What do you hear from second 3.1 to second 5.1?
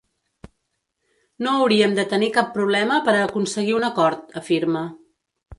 per a aconseguir un acord, afirma.